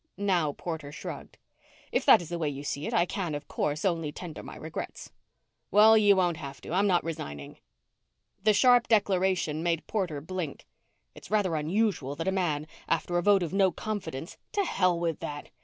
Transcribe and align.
Now 0.17 0.53
Porter 0.53 0.91
shrugged. 0.91 1.37
"If 1.91 2.05
that 2.07 2.23
is 2.23 2.29
the 2.29 2.39
way 2.39 2.49
you 2.49 2.63
see 2.63 2.87
it, 2.87 2.91
I 2.95 3.05
can, 3.05 3.35
of 3.35 3.47
course, 3.47 3.85
only 3.85 4.11
tender 4.11 4.41
my 4.41 4.55
regrets." 4.55 5.11
"Well, 5.69 5.95
you 5.95 6.15
won't 6.15 6.37
have 6.37 6.59
to. 6.61 6.71
I'm 6.73 6.87
not 6.87 7.03
resigning." 7.03 7.59
The 8.43 8.53
sharp 8.55 8.87
declaration 8.87 9.61
made 9.61 9.85
Porter 9.85 10.19
blink. 10.19 10.65
"It's 11.13 11.29
rather 11.29 11.55
unusual 11.55 12.15
that 12.15 12.27
a 12.27 12.31
man, 12.31 12.65
after 12.87 13.19
a 13.19 13.21
vote 13.21 13.43
of 13.43 13.53
no 13.53 13.71
confidence" 13.71 14.37
"To 14.53 14.65
hell 14.65 14.99
with 14.99 15.19
that. 15.19 15.51